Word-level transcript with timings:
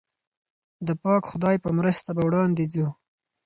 د 0.87 0.89
پاک 1.03 1.23
خدای 1.31 1.55
په 1.63 1.69
مرسته 1.77 2.09
به 2.15 2.21
وړاندې 2.27 2.63
ځو. 2.73 2.87